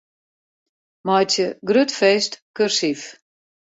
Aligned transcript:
Meitsje 1.11 1.47
'grut 1.69 1.97
feest' 2.01 2.43
kursyf. 2.57 3.09